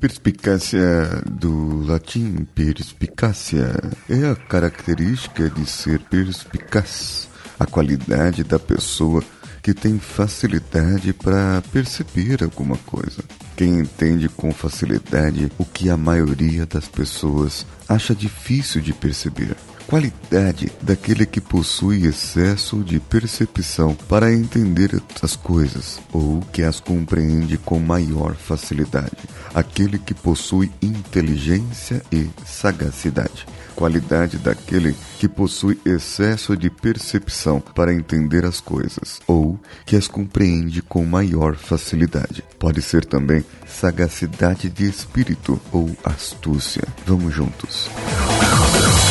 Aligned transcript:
Perspicácia 0.00 1.22
do 1.30 1.84
latim 1.84 2.46
perspicácia 2.54 3.78
é 4.08 4.30
a 4.30 4.34
característica 4.34 5.50
de 5.50 5.66
ser 5.66 6.00
perspicaz, 6.00 7.28
a 7.58 7.66
qualidade 7.66 8.42
da 8.42 8.58
pessoa 8.58 9.22
que 9.62 9.74
tem 9.74 9.98
facilidade 9.98 11.12
para 11.12 11.62
perceber 11.70 12.42
alguma 12.42 12.78
coisa. 12.78 13.22
Quem 13.60 13.80
entende 13.80 14.26
com 14.26 14.50
facilidade 14.52 15.52
o 15.58 15.66
que 15.66 15.90
a 15.90 15.96
maioria 15.98 16.64
das 16.64 16.88
pessoas 16.88 17.66
acha 17.86 18.14
difícil 18.14 18.80
de 18.80 18.94
perceber 18.94 19.54
qualidade 19.86 20.72
daquele 20.80 21.26
que 21.26 21.42
possui 21.42 22.06
excesso 22.06 22.82
de 22.82 22.98
percepção 22.98 23.94
para 24.08 24.32
entender 24.32 25.02
as 25.20 25.36
coisas 25.36 26.00
ou 26.10 26.40
que 26.52 26.62
as 26.62 26.80
compreende 26.80 27.58
com 27.58 27.78
maior 27.78 28.34
facilidade, 28.34 29.28
aquele 29.52 29.98
que 29.98 30.14
possui 30.14 30.72
inteligência 30.80 32.00
e 32.10 32.30
sagacidade. 32.46 33.44
Qualidade 33.80 34.36
daquele 34.36 34.94
que 35.18 35.26
possui 35.26 35.80
excesso 35.86 36.54
de 36.54 36.68
percepção 36.68 37.60
para 37.60 37.94
entender 37.94 38.44
as 38.44 38.60
coisas 38.60 39.22
ou 39.26 39.58
que 39.86 39.96
as 39.96 40.06
compreende 40.06 40.82
com 40.82 41.02
maior 41.06 41.56
facilidade. 41.56 42.44
Pode 42.58 42.82
ser 42.82 43.06
também 43.06 43.42
sagacidade 43.66 44.68
de 44.68 44.86
espírito 44.86 45.58
ou 45.72 45.88
astúcia. 46.04 46.82
Vamos 47.06 47.32
juntos. 47.32 47.88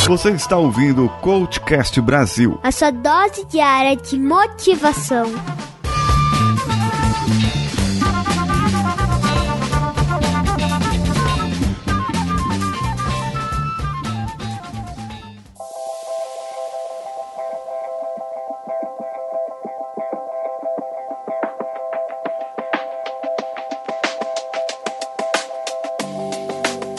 Você 0.05 0.29
está 0.29 0.55
ouvindo 0.55 1.05
o 1.05 1.09
Coachcast 1.17 1.99
Brasil. 1.99 2.59
A 2.61 2.71
sua 2.71 2.91
dose 2.91 3.45
diária 3.45 3.95
de 3.95 4.19
motivação. 4.19 5.25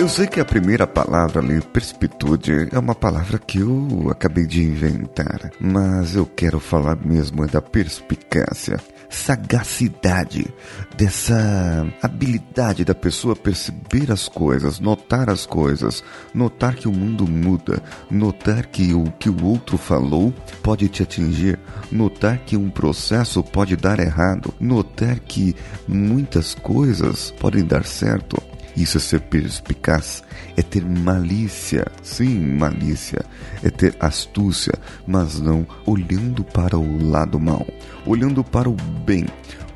Eu 0.01 0.09
sei 0.09 0.27
que 0.27 0.41
a 0.41 0.45
primeira 0.47 0.87
palavra 0.87 1.43
ali, 1.43 1.61
perspitude, 1.61 2.71
é 2.73 2.79
uma 2.79 2.95
palavra 2.95 3.39
que 3.39 3.59
eu 3.59 4.09
acabei 4.11 4.47
de 4.47 4.63
inventar, 4.63 5.51
mas 5.61 6.17
eu 6.17 6.25
quero 6.25 6.59
falar 6.59 6.97
mesmo 7.05 7.47
da 7.47 7.61
perspicácia, 7.61 8.81
sagacidade, 9.11 10.47
dessa 10.97 11.87
habilidade 12.01 12.83
da 12.83 12.95
pessoa 12.95 13.37
perceber 13.37 14.11
as 14.11 14.27
coisas, 14.27 14.81
notar 14.81 15.29
as 15.29 15.45
coisas, 15.45 16.03
notar 16.33 16.77
que 16.77 16.89
o 16.89 16.93
mundo 16.93 17.29
muda, 17.29 17.83
notar 18.11 18.69
que 18.69 18.95
o 18.95 19.05
que 19.19 19.29
o 19.29 19.45
outro 19.45 19.77
falou 19.77 20.33
pode 20.63 20.89
te 20.89 21.03
atingir, 21.03 21.59
notar 21.93 22.39
que 22.39 22.57
um 22.57 22.71
processo 22.71 23.43
pode 23.43 23.77
dar 23.77 24.01
errado, 24.01 24.55
notar 24.59 25.21
que 25.21 25.55
muitas 25.87 26.55
coisas 26.55 27.35
podem 27.39 27.67
dar 27.67 27.85
certo. 27.85 28.50
Isso 28.77 28.99
é 28.99 29.01
ser 29.01 29.21
perspicaz, 29.21 30.23
é 30.57 30.63
ter 30.63 30.85
malícia, 30.85 31.87
sim, 32.03 32.39
malícia, 32.39 33.25
é 33.63 33.71
ter 33.71 33.97
astúcia, 34.01 34.75
mas 35.07 35.41
não 35.41 35.67
olhando 35.85 36.45
para 36.45 36.79
o 36.79 37.11
lado 37.11 37.39
mal, 37.39 37.67
olhando 38.07 38.45
para 38.45 38.69
o 38.69 38.75
bem, 39.05 39.27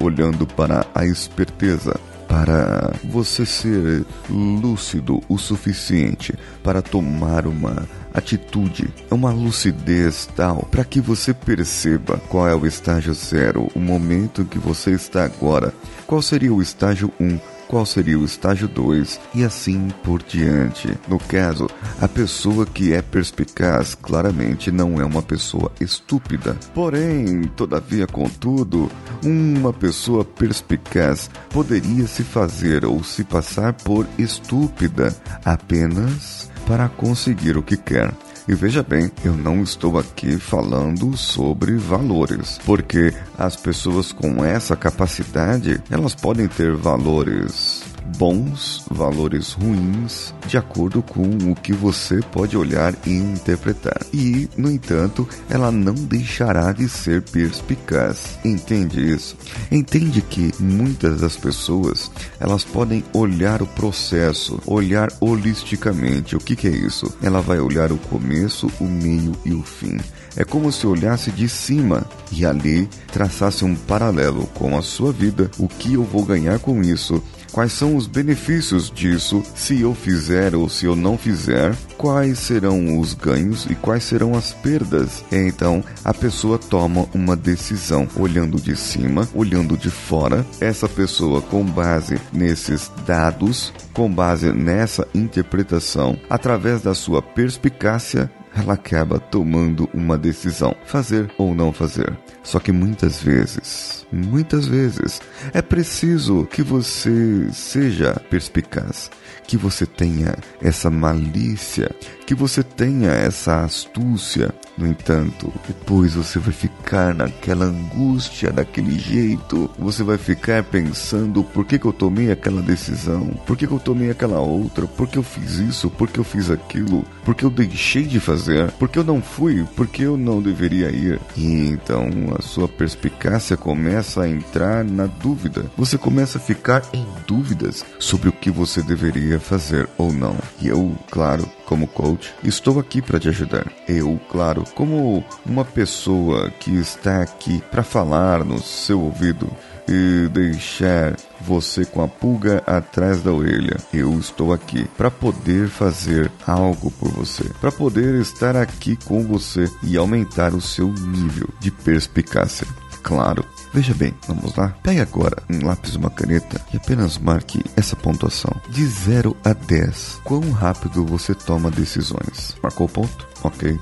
olhando 0.01 0.47
para 0.47 0.87
a 0.95 1.05
esperteza, 1.05 1.99
para 2.29 2.93
você 3.05 3.47
ser 3.47 4.05
lúcido 4.29 5.23
o 5.29 5.39
suficiente 5.39 6.35
para 6.63 6.83
tomar 6.83 7.47
uma 7.47 7.87
atitude, 8.13 8.89
uma 9.11 9.31
lucidez 9.31 10.29
tal 10.35 10.67
para 10.71 10.85
que 10.85 11.01
você 11.01 11.35
perceba 11.35 12.21
qual 12.29 12.49
é 12.49 12.55
o 12.55 12.67
estágio 12.67 13.15
zero, 13.15 13.69
o 13.75 13.79
momento 13.79 14.45
que 14.45 14.59
você 14.59 14.91
está 14.91 15.25
agora, 15.25 15.73
qual 16.07 16.21
seria 16.23 16.53
o 16.53 16.63
estágio 16.63 17.13
1, 17.21 17.25
um, 17.25 17.41
qual 17.69 17.85
seria 17.85 18.19
o 18.19 18.25
estágio 18.25 18.69
2 18.69 19.21
e 19.35 19.45
assim 19.45 19.89
por 20.03 20.23
diante. 20.23 20.97
No 21.09 21.19
caso, 21.19 21.69
a 22.01 22.09
pessoa 22.09 22.67
que 22.67 22.93
é 22.93 23.03
perspicaz 23.03 23.95
claramente 23.95 24.71
não 24.71 25.01
é 25.01 25.05
uma 25.05 25.23
pessoa 25.23 25.71
estúpida. 25.81 26.57
Porém, 26.75 27.43
todavia, 27.57 28.07
contudo, 28.07 28.91
uma 29.23 29.73
pessoa 29.73 30.25
perspicaz 30.25 31.31
poderia 31.51 32.07
se 32.07 32.23
fazer 32.23 32.85
ou 32.85 33.03
se 33.03 33.25
passar 33.25 33.73
por 33.73 34.07
estúpida 34.19 35.15
apenas 35.45 36.51
para 36.67 36.89
conseguir 36.89 37.57
o 37.57 37.63
que 37.63 37.77
quer. 37.77 38.13
E 38.47 38.55
veja 38.55 38.83
bem, 38.83 39.11
eu 39.25 39.33
não 39.33 39.63
estou 39.63 39.99
aqui 39.99 40.39
falando 40.39 41.17
sobre 41.17 41.77
valores, 41.77 42.59
porque 42.67 43.15
as 43.39 43.57
pessoas 43.57 44.13
com 44.13 44.45
essa 44.45 44.77
capacidade, 44.77 45.83
elas 45.91 46.15
podem 46.15 46.47
ter 46.47 46.75
valores 46.75 47.84
bons, 48.19 48.85
valores 48.91 49.53
ruins, 49.53 50.35
de 50.47 50.57
acordo 50.57 51.03
com 51.03 51.23
o 51.51 51.55
que 51.55 51.73
você 51.73 52.21
pode 52.33 52.57
olhar 52.57 52.95
e 53.07 53.11
interpretar. 53.13 54.01
E, 54.13 54.49
no 54.57 54.71
entanto, 54.71 55.29
ela 55.49 55.71
não 55.71 55.95
deixará 55.95 56.73
de 56.73 56.89
ser 56.89 57.23
perspicaz. 57.23 58.39
Entende 58.45 59.13
isso? 59.13 59.37
Entende 59.71 60.21
que 60.21 60.53
muitas 60.61 61.21
das 61.21 61.37
pessoas, 61.37 62.11
elas 62.39 62.65
podem 62.65 63.05
olhar 63.13 63.63
o 63.63 63.67
processo, 63.67 64.61
olhar 64.67 65.09
holisticamente. 65.21 66.37
O 66.37 66.41
que, 66.41 66.57
que 66.57 66.69
é 66.69 66.73
isso? 66.73 67.13
Ela 67.23 67.41
vai 67.41 67.59
olhar 67.59 67.93
o 67.93 67.99
começo, 67.99 68.71
o 68.81 68.85
meio 68.85 69.33
e 69.45 69.53
o 69.53 69.63
fim. 69.63 69.99
É 70.37 70.45
como 70.45 70.73
se 70.73 70.87
olhasse 70.87 71.31
de 71.31 71.49
cima 71.49 72.05
e 72.33 72.45
ali 72.45 72.89
traçasse 73.13 73.65
um 73.65 73.75
paralelo 73.75 74.47
com 74.55 74.77
a 74.77 74.83
sua 74.83 75.13
vida, 75.13 75.51
o 75.59 75.69
que 75.69 75.95
eu 75.95 76.03
vou 76.03 76.25
ganhar 76.25 76.59
com 76.59 76.83
isso, 76.83 77.23
quais 77.55 77.73
são 77.73 77.95
os 77.95 78.09
benefícios 78.09 78.91
disso 78.91 79.41
se 79.55 79.81
eu 79.81 79.95
fizer 79.95 80.57
ou 80.57 80.69
se 80.69 80.87
eu 80.87 80.97
não 80.97 81.17
fizer, 81.17 81.73
quais 81.97 82.41
serão 82.41 82.99
os 82.99 83.15
ganhos 83.15 83.65
e 83.71 83.77
quais 83.77 84.03
serão 84.03 84.35
as 84.35 84.53
perdas. 84.53 85.25
Então 85.31 85.83
a 86.05 86.13
pessoa 86.13 86.59
toma 86.59 87.07
uma 87.15 87.37
decisão 87.37 88.09
olhando 88.17 88.61
de 88.61 88.77
cima, 88.77 89.29
olhando 89.33 89.77
de 89.77 89.89
fora. 89.89 90.45
Essa 90.61 90.89
pessoa, 90.89 91.41
com 91.41 91.65
base 91.65 92.21
nesses 92.33 92.91
dados, 93.07 93.73
com 93.93 94.13
base 94.13 94.53
nessa 94.53 95.07
interpretação, 95.15 96.19
através 96.29 96.83
da 96.83 96.93
sua 96.93 97.23
perspicácia, 97.23 98.29
ela 98.55 98.75
acaba 98.75 99.19
tomando 99.19 99.89
uma 99.93 100.17
decisão, 100.17 100.75
fazer 100.85 101.31
ou 101.37 101.55
não 101.55 101.73
fazer. 101.73 102.17
Só 102.43 102.61
que 102.61 102.73
muitas 102.73 103.23
vezes, 103.23 104.07
muitas 104.13 104.67
vezes, 104.67 105.21
é 105.53 105.61
preciso 105.61 106.47
que 106.47 106.63
você 106.63 107.49
seja 107.53 108.21
perspicaz, 108.31 109.11
que 109.47 109.57
você 109.57 109.87
tenha 109.87 110.37
essa 110.61 110.91
malícia, 110.91 111.91
que 112.27 112.35
você 112.35 112.63
tenha 112.63 113.11
essa 113.11 113.65
astúcia. 113.65 114.53
No 114.77 114.87
entanto, 114.89 115.53
depois 115.69 116.15
você 116.15 116.39
vai 116.39 116.53
ficar 116.53 117.15
naquela 117.15 117.67
angústia, 117.67 118.51
daquele 118.51 118.99
jeito, 118.99 119.71
você 119.79 120.03
vai 120.03 120.19
ficar 120.19 120.65
pensando 120.65 121.45
por 121.45 121.65
que, 121.65 121.79
que 121.79 121.85
eu 121.85 121.93
tomei 121.93 122.33
aquela 122.33 122.61
decisão, 122.61 123.27
por 123.47 123.57
que, 123.57 123.69
que 123.69 123.73
eu 123.73 123.79
tomei 123.79 124.11
aquela 124.11 124.41
outra, 124.41 124.87
por 124.87 125.07
que 125.07 125.17
eu 125.17 125.23
fiz 125.23 125.59
isso, 125.59 125.89
por 125.89 126.09
que 126.09 126.19
eu 126.19 126.25
fiz 126.25 126.51
aquilo, 126.51 127.05
por 127.25 127.37
que 127.37 127.45
eu 127.45 127.51
deixei 127.51 128.03
de 128.03 128.19
fazer, 128.19 128.73
por 128.73 128.89
que 128.89 128.99
eu 128.99 129.05
não 129.05 129.23
fui, 129.23 129.65
por 129.77 129.87
que 129.87 130.03
eu 130.03 130.17
não 130.17 130.43
deveria 130.43 130.91
ir. 130.91 131.21
E 131.37 131.69
então 131.69 132.09
a 132.37 132.43
sua 132.43 132.67
perspicácia 132.67 133.57
começa 133.57 134.23
a 134.23 134.29
entrar 134.29 134.85
na 134.85 135.07
dúvida. 135.07 135.71
Você 135.77 135.97
começa 135.97 136.39
a 136.39 136.41
ficar 136.41 136.83
em 136.93 137.07
dúvidas 137.27 137.85
sobre 138.01 138.29
o 138.29 138.33
que 138.33 138.51
você 138.51 138.83
deveria 138.83 139.34
fazer 139.41 139.89
ou 139.99 140.13
não. 140.13 140.37
E 140.61 140.69
eu, 140.69 140.93
claro, 141.11 141.49
como 141.67 141.87
coach, 141.87 142.35
estou 142.43 142.79
aqui 142.79 143.01
para 143.01 143.21
te 143.21 143.29
ajudar. 143.29 143.67
Eu, 143.89 144.21
claro, 144.31 144.65
como 144.75 145.25
uma 145.45 145.65
pessoa 145.65 146.51
que 146.51 146.71
está 146.77 147.23
aqui 147.23 147.63
para 147.71 147.83
falar 147.83 148.45
no 148.45 148.61
seu 148.61 149.01
ouvido 149.01 149.51
e 149.89 150.29
deixar 150.29 151.17
você 151.41 151.85
com 151.85 152.03
a 152.03 152.09
pulga 152.09 152.63
atrás 152.67 153.23
da 153.23 153.33
orelha. 153.33 153.77
Eu 153.93 154.19
estou 154.19 154.53
aqui 154.53 154.85
para 154.97 155.11
poder 155.11 155.69
fazer 155.69 156.31
algo 156.47 156.91
por 156.91 157.11
você, 157.11 157.45
para 157.61 157.71
poder 157.71 158.21
estar 158.21 158.57
aqui 158.57 158.97
com 159.05 159.23
você 159.23 159.71
e 159.83 159.97
aumentar 159.97 160.55
o 160.55 160.61
seu 160.61 160.89
nível 160.89 161.49
de 161.61 161.71
perspicácia. 161.71 162.67
Claro. 163.03 163.45
Veja 163.75 163.93
bem, 163.93 164.15
vamos 164.29 164.55
lá. 164.55 164.73
Pegue 164.85 165.01
agora 165.01 165.43
um 165.51 165.67
lápis 165.67 165.95
e 165.95 165.97
uma 165.97 166.09
caneta 166.09 166.61
e 166.73 166.77
apenas 166.77 167.19
marque 167.19 167.61
essa 167.77 167.97
pontuação. 167.97 168.55
De 168.71 168.87
0 168.87 169.37
a 169.43 169.53
10, 169.53 170.21
quão 170.23 170.49
rápido 170.53 171.05
você 171.05 171.35
toma 171.35 171.73
decisões? 171.73 172.57
Marcou 172.63 172.87
o 172.87 172.89
ponto? 172.89 173.27
Ok. 173.43 173.77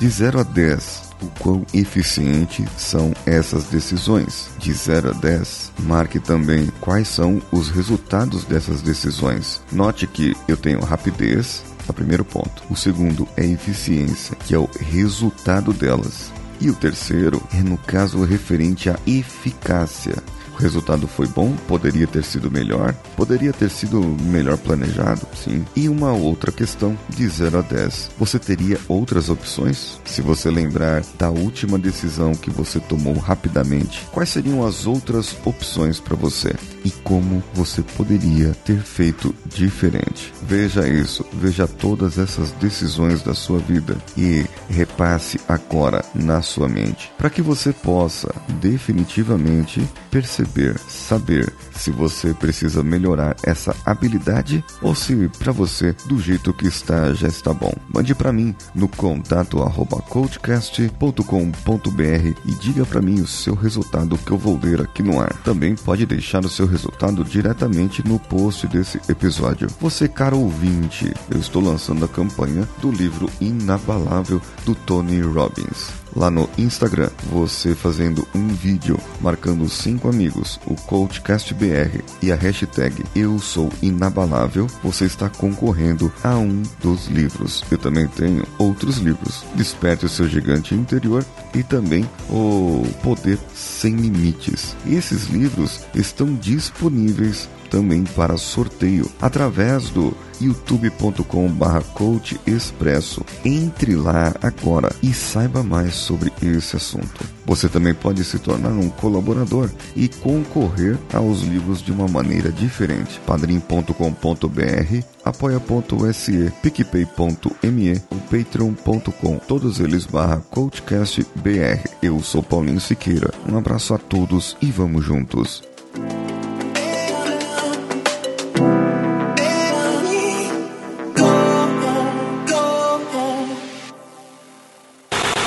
De 0.00 0.08
0 0.08 0.40
a 0.40 0.42
10, 0.42 1.12
o 1.22 1.26
quão 1.38 1.64
eficientes 1.72 2.68
são 2.76 3.14
essas 3.24 3.66
decisões. 3.66 4.50
De 4.58 4.72
0 4.72 5.10
a 5.10 5.12
10, 5.12 5.72
marque 5.84 6.18
também 6.18 6.66
quais 6.80 7.06
são 7.06 7.40
os 7.52 7.70
resultados 7.70 8.44
dessas 8.44 8.82
decisões. 8.82 9.62
Note 9.70 10.08
que 10.08 10.36
eu 10.48 10.56
tenho 10.56 10.80
rapidez, 10.80 11.62
é 11.86 11.90
o 11.92 11.94
primeiro 11.94 12.24
ponto. 12.24 12.64
O 12.68 12.74
segundo 12.74 13.28
é 13.36 13.46
eficiência, 13.46 14.36
que 14.44 14.56
é 14.56 14.58
o 14.58 14.68
resultado 14.80 15.72
delas. 15.72 16.32
E 16.60 16.70
o 16.70 16.74
terceiro 16.74 17.42
é, 17.52 17.62
no 17.62 17.76
caso, 17.76 18.24
referente 18.24 18.88
à 18.88 18.98
eficácia. 19.06 20.16
O 20.56 20.62
resultado 20.62 21.06
foi 21.06 21.26
bom, 21.26 21.54
poderia 21.68 22.06
ter 22.06 22.24
sido 22.24 22.50
melhor, 22.50 22.94
poderia 23.14 23.52
ter 23.52 23.68
sido 23.68 24.00
melhor 24.00 24.56
planejado, 24.56 25.26
sim. 25.34 25.62
E 25.76 25.86
uma 25.86 26.12
outra 26.12 26.50
questão, 26.50 26.96
de 27.10 27.28
0 27.28 27.58
a 27.58 27.60
10. 27.60 28.12
Você 28.18 28.38
teria 28.38 28.80
outras 28.88 29.28
opções? 29.28 30.00
Se 30.06 30.22
você 30.22 30.50
lembrar 30.50 31.04
da 31.18 31.28
última 31.28 31.78
decisão 31.78 32.32
que 32.32 32.48
você 32.48 32.80
tomou 32.80 33.18
rapidamente, 33.18 34.06
quais 34.10 34.30
seriam 34.30 34.66
as 34.66 34.86
outras 34.86 35.36
opções 35.44 36.00
para 36.00 36.16
você? 36.16 36.54
E 36.82 36.90
como 36.90 37.42
você 37.52 37.82
poderia 37.82 38.54
ter 38.64 38.78
feito 38.78 39.34
diferente? 39.44 40.32
Veja 40.42 40.88
isso, 40.88 41.26
veja 41.34 41.66
todas 41.66 42.16
essas 42.16 42.52
decisões 42.52 43.22
da 43.22 43.34
sua 43.34 43.58
vida 43.58 43.98
e 44.16 44.46
repasse 44.70 45.38
agora 45.46 46.02
na 46.14 46.40
sua 46.40 46.66
mente, 46.66 47.12
para 47.18 47.28
que 47.28 47.42
você 47.42 47.74
possa 47.74 48.34
definitivamente 48.60 49.86
perceber, 50.10 50.45
saber 50.88 51.52
se 51.72 51.90
você 51.90 52.34
precisa 52.34 52.82
melhorar 52.82 53.36
essa 53.42 53.74
habilidade 53.84 54.64
ou 54.80 54.94
se 54.94 55.28
para 55.38 55.52
você 55.52 55.94
do 56.06 56.18
jeito 56.18 56.52
que 56.52 56.66
está 56.66 57.12
já 57.12 57.28
está 57.28 57.52
bom. 57.52 57.72
Mande 57.92 58.14
para 58.14 58.32
mim 58.32 58.54
no 58.74 58.88
contato 58.88 59.62
arroba 59.62 60.00
coachcast.com.br 60.02 62.40
e 62.44 62.54
diga 62.60 62.84
para 62.84 63.02
mim 63.02 63.20
o 63.20 63.26
seu 63.26 63.54
resultado 63.54 64.18
que 64.18 64.30
eu 64.30 64.38
vou 64.38 64.58
ler 64.62 64.80
aqui 64.80 65.02
no 65.02 65.20
ar. 65.20 65.32
Também 65.44 65.74
pode 65.74 66.06
deixar 66.06 66.44
o 66.44 66.48
seu 66.48 66.66
resultado 66.66 67.24
diretamente 67.24 68.06
no 68.06 68.18
post 68.18 68.66
desse 68.66 69.00
episódio. 69.08 69.68
Você, 69.80 70.08
caro 70.08 70.38
ouvinte, 70.38 71.12
eu 71.30 71.38
estou 71.38 71.62
lançando 71.62 72.04
a 72.04 72.08
campanha 72.08 72.68
do 72.80 72.90
livro 72.90 73.30
Inabalável 73.40 74.40
do 74.64 74.74
Tony 74.74 75.20
Robbins 75.20 76.05
lá 76.16 76.30
no 76.30 76.48
Instagram, 76.56 77.10
você 77.30 77.74
fazendo 77.74 78.26
um 78.34 78.48
vídeo 78.48 78.98
marcando 79.20 79.68
cinco 79.68 80.08
amigos, 80.08 80.58
o 80.66 80.74
CoachCastBR 80.74 82.02
e 82.22 82.32
a 82.32 82.34
hashtag 82.34 83.04
Eu 83.14 83.38
Sou 83.38 83.70
Inabalável, 83.82 84.66
você 84.82 85.04
está 85.04 85.28
concorrendo 85.28 86.10
a 86.24 86.36
um 86.36 86.62
dos 86.80 87.06
livros. 87.08 87.62
Eu 87.70 87.78
também 87.78 88.06
tenho 88.08 88.44
outros 88.58 88.96
livros, 88.96 89.44
Desperte 89.54 90.06
o 90.06 90.08
Seu 90.08 90.26
Gigante 90.26 90.74
Interior 90.74 91.24
e 91.54 91.62
também 91.62 92.08
o 92.30 92.82
Poder 93.02 93.38
Sem 93.54 93.94
Limites. 93.96 94.74
Esses 94.86 95.26
livros 95.26 95.80
estão 95.94 96.34
disponíveis 96.34 97.48
também 97.66 98.04
para 98.04 98.36
sorteio 98.36 99.10
através 99.20 99.90
do 99.90 100.16
youtube.com/barra 100.40 101.82
coach 101.94 102.38
expresso. 102.46 103.24
Entre 103.44 103.94
lá 103.94 104.34
agora 104.42 104.94
e 105.02 105.12
saiba 105.12 105.62
mais 105.62 105.94
sobre 105.94 106.32
esse 106.42 106.76
assunto. 106.76 107.24
Você 107.46 107.68
também 107.68 107.94
pode 107.94 108.24
se 108.24 108.38
tornar 108.38 108.72
um 108.72 108.88
colaborador 108.88 109.70
e 109.94 110.08
concorrer 110.08 110.98
aos 111.12 111.42
livros 111.42 111.80
de 111.80 111.92
uma 111.92 112.08
maneira 112.08 112.50
diferente. 112.50 113.20
padrim.com.br, 113.24 115.04
apoia.se, 115.24 116.52
picpay.me 116.60 118.02
patreon.com. 118.30 119.38
Todos 119.38 119.80
eles 119.80 120.06
barra 120.06 120.42
coachcastbr. 120.50 121.88
Eu 122.02 122.20
sou 122.20 122.42
Paulinho 122.42 122.80
Siqueira. 122.80 123.32
Um 123.48 123.56
abraço 123.56 123.94
a 123.94 123.98
todos 123.98 124.56
e 124.60 124.66
vamos 124.66 125.04
juntos. 125.04 125.62